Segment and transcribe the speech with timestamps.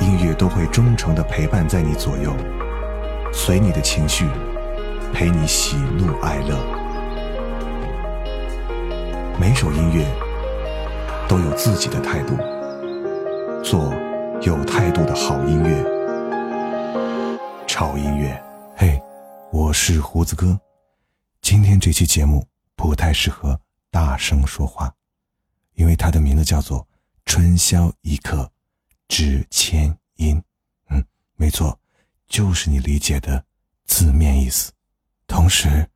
[0.00, 2.34] 音乐都会忠诚的陪伴在你左右，
[3.32, 4.26] 随你的情绪，
[5.12, 6.56] 陪你喜怒哀乐。
[9.38, 10.06] 每首音乐
[11.28, 12.36] 都有自己的态度，
[13.62, 13.92] 做
[14.42, 17.36] 有态度的好音乐。
[17.66, 18.42] 超音乐，
[18.76, 19.00] 嘿，
[19.50, 20.58] 我是胡子哥。
[21.40, 23.58] 今天这期节目不太适合
[23.90, 24.92] 大声说话，
[25.74, 26.86] 因为它的名字叫做。
[27.28, 28.48] 春宵一刻
[29.08, 30.42] 值千金，
[30.88, 31.04] 嗯，
[31.36, 31.78] 没错，
[32.28, 33.44] 就是你理解的
[33.86, 34.72] 字面意思。
[35.26, 35.88] 同时，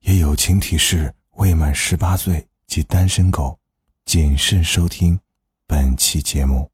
[0.00, 3.58] 也友情提示未满十八岁及单身狗，
[4.04, 5.18] 谨慎收听
[5.66, 6.70] 本期节目。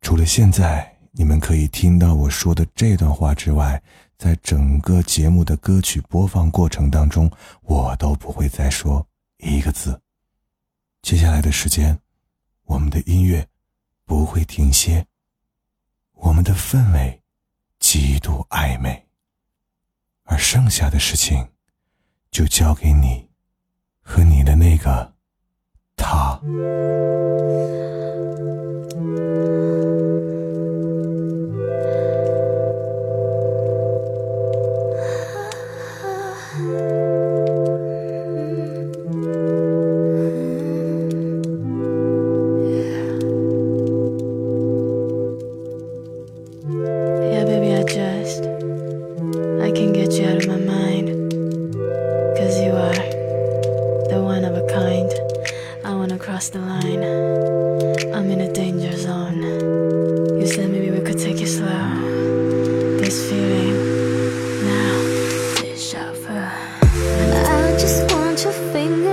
[0.00, 3.82] 除了现在你们可以听到我说的这段话之外，
[4.18, 7.30] 在整个节目的歌曲播放过程当中，
[7.62, 9.06] 我都不会再说
[9.38, 10.00] 一个字。
[11.02, 11.98] 接下来的时间。
[12.64, 13.46] 我们的音乐
[14.04, 15.06] 不会停歇，
[16.12, 17.22] 我们的氛围
[17.78, 19.06] 极度暧昧，
[20.24, 21.50] 而剩下的事情
[22.30, 23.28] 就交给你
[24.00, 25.14] 和你的那个
[25.96, 26.40] 他。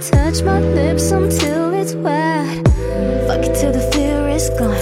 [0.00, 2.64] touch my lips until it's wet.
[3.26, 4.74] Fuck it till the fear is gone.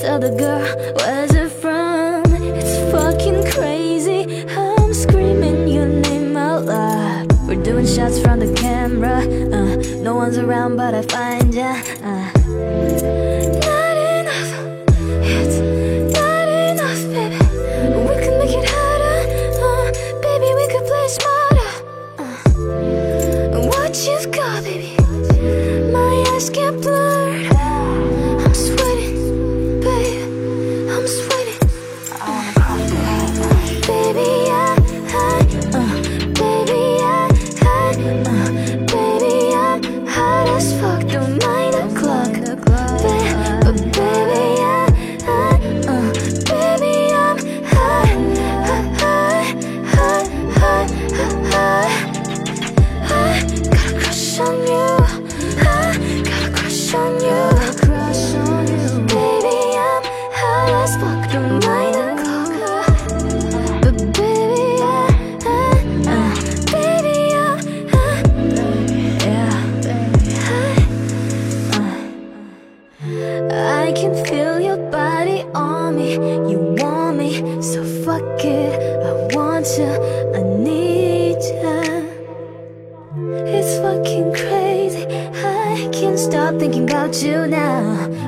[0.00, 0.62] Tell the girl,
[0.96, 2.22] where's it from?
[2.32, 4.46] It's fucking crazy.
[4.56, 7.32] I'm screaming your name out loud.
[7.48, 9.18] We're doing shots from the camera.
[9.18, 11.74] Uh, no one's around, but I find ya.
[40.84, 41.13] fucked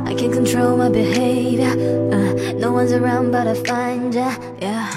[0.06, 1.72] I can't control my behavior.
[2.14, 4.36] Uh, no one's around, but I find ya.
[4.60, 4.88] Yeah.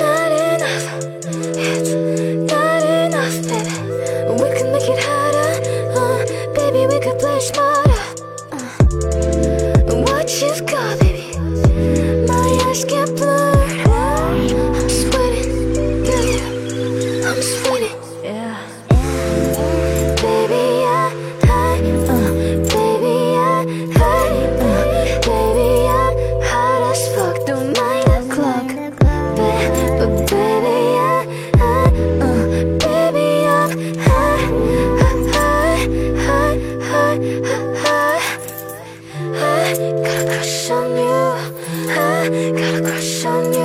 [0.00, 0.86] Not enough.
[1.68, 1.90] It's
[2.50, 3.76] not enough, baby.
[4.40, 5.50] We can make it harder.
[6.00, 6.18] Uh,
[6.54, 8.02] baby, we could play smarter.
[8.52, 11.36] Uh, what you've got, baby.
[12.26, 13.33] My eyes can't blue.
[42.30, 43.63] gotta crush on you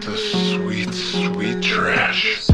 [0.00, 2.48] The sweet, sweet trash.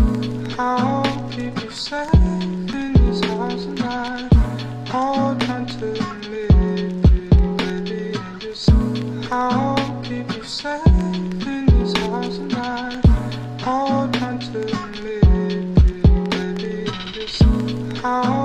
[18.07, 18.44] I'll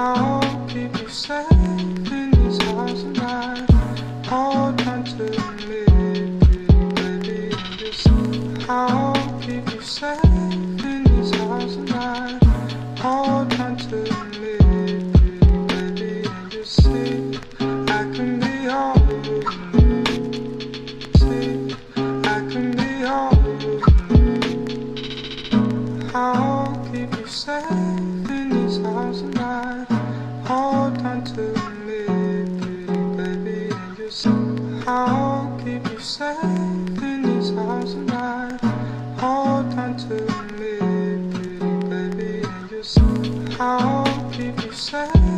[0.00, 0.27] Ah.
[44.90, 45.37] 存。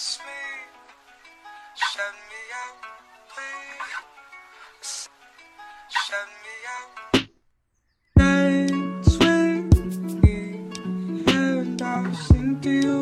[0.00, 0.40] Kiss me,
[1.76, 2.80] shut me out,
[3.28, 5.08] please.
[5.90, 6.94] Shut me out.
[11.36, 12.99] And I'll sing to you.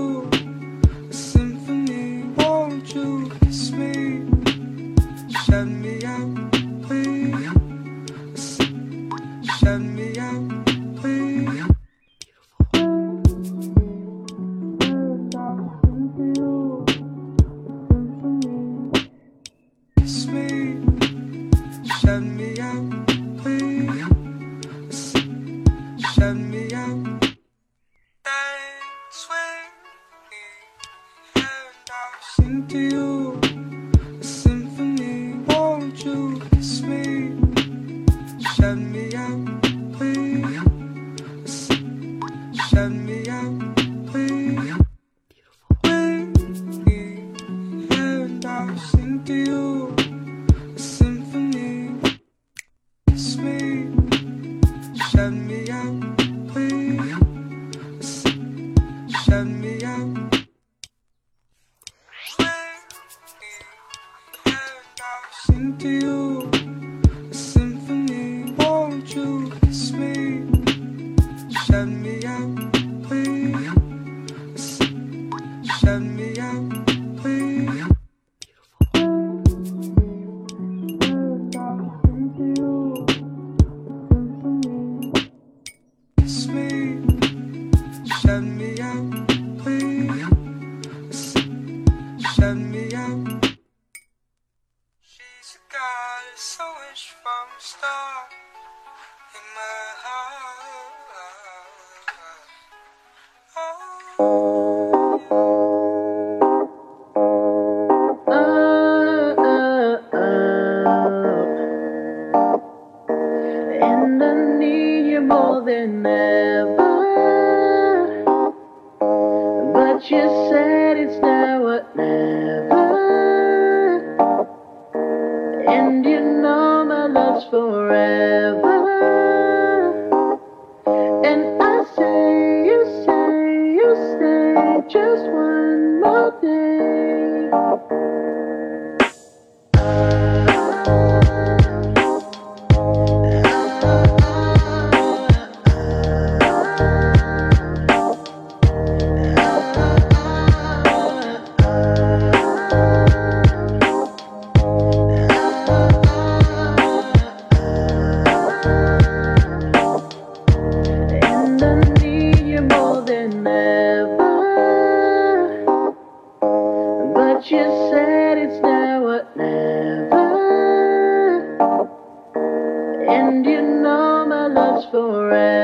[175.07, 175.58] around.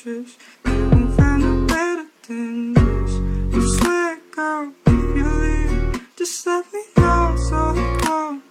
[0.00, 0.38] actress.
[0.64, 3.12] Couldn't find a better than this.
[3.54, 8.49] You swear, girl, if you leave, just let me know so I can.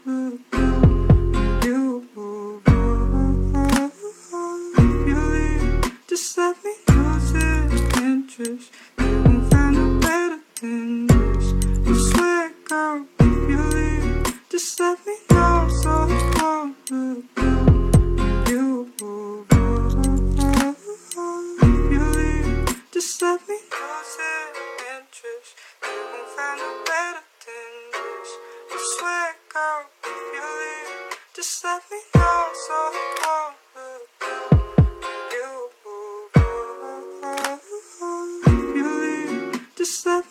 [39.80, 40.29] Just sleep.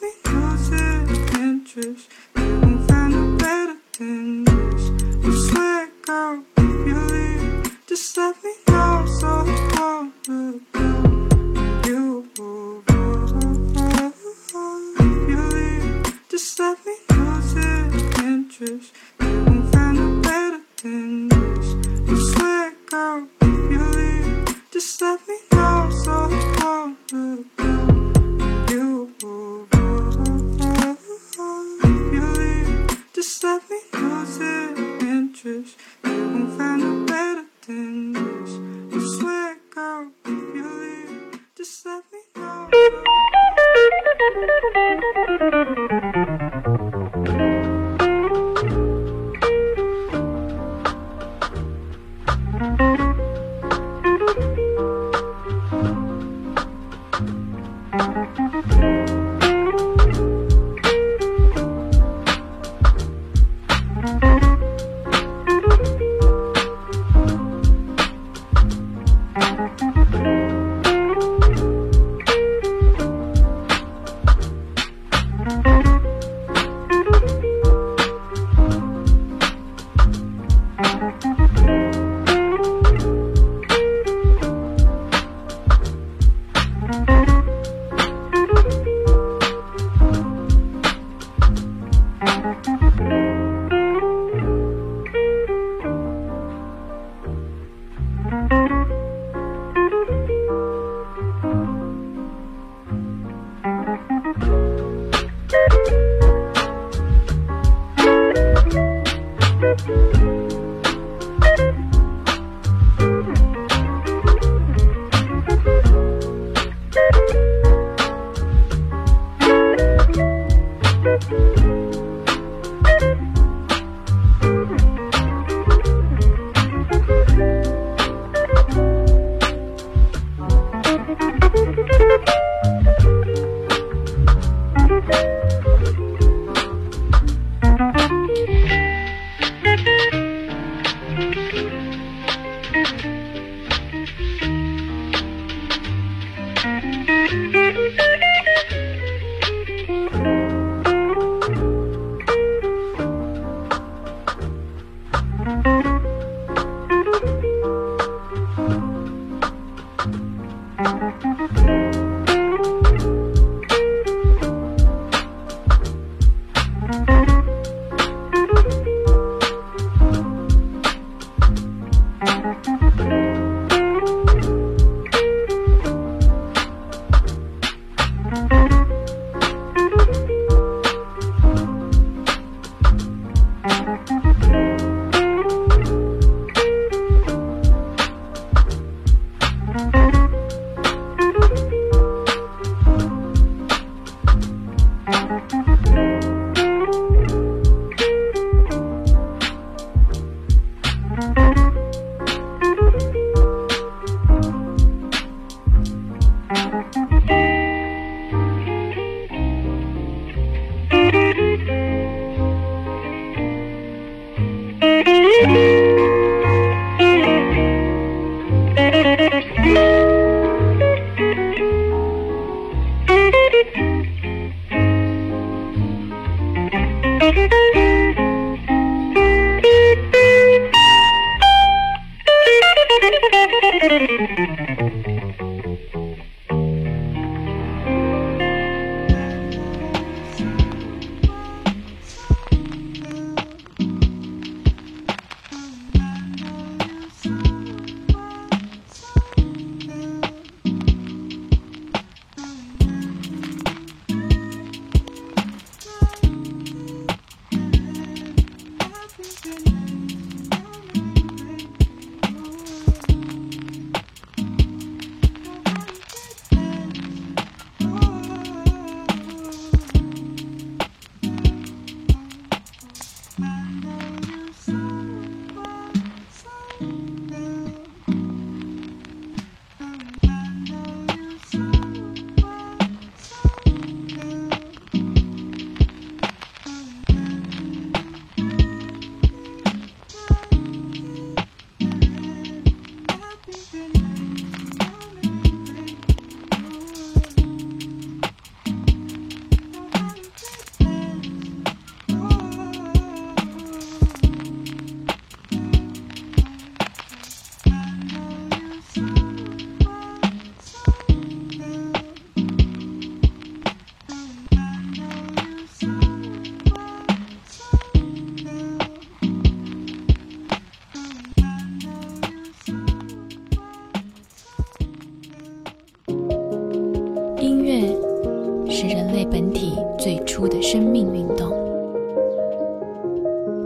[331.19, 331.53] 运动。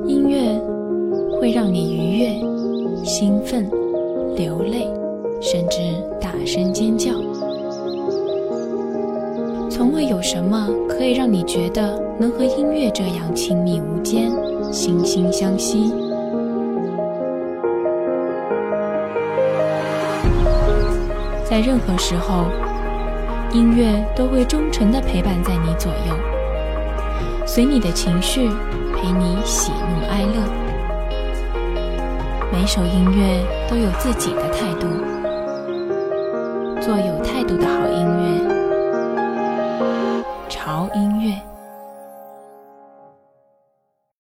[0.07, 0.59] 音乐
[1.39, 3.71] 会让你愉悦、兴奋、
[4.35, 4.89] 流泪，
[5.41, 5.79] 甚至
[6.19, 7.13] 大声尖叫。
[9.69, 14.31] 从未有什么可以让你觉得能和音乐这样亲密无间、
[14.71, 15.93] 惺惺相惜。
[21.45, 22.47] 在任何时候，
[23.53, 26.15] 音乐都会忠诚地陪伴在你左右，
[27.55, 28.49] 随你的情绪，
[28.95, 30.43] 陪你喜怒哀乐。
[32.51, 34.89] 每首音乐都有自己的态度，